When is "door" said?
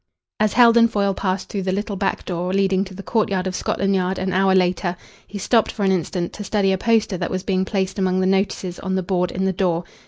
2.25-2.51, 9.53-9.83